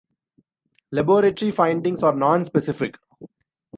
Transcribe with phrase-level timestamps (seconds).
[0.89, 2.95] Laboratory findings are nonspecific.